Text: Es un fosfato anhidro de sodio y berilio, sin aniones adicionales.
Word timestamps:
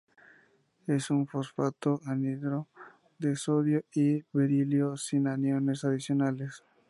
Es 0.87 1.11
un 1.11 1.27
fosfato 1.27 2.01
anhidro 2.07 2.67
de 3.19 3.35
sodio 3.35 3.83
y 3.93 4.23
berilio, 4.33 4.97
sin 4.97 5.27
aniones 5.27 5.83
adicionales. 5.85 6.63